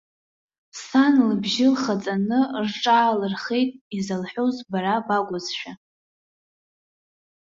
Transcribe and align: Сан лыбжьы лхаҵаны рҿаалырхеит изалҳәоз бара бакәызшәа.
Сан 0.83 1.13
лыбжьы 1.27 1.67
лхаҵаны 1.73 2.39
рҿаалырхеит 2.65 3.71
изалҳәоз 3.97 4.57
бара 4.71 4.95
бакәызшәа. 5.07 5.73